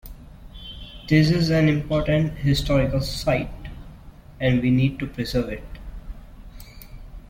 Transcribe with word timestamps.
This 1.07 1.29
is 1.29 1.51
an 1.51 1.69
important 1.69 2.39
historical 2.39 3.01
site, 3.01 3.51
and 4.39 4.59
we 4.59 4.71
need 4.71 4.97
to 4.97 5.05
preserve 5.05 5.49
it. 5.49 5.63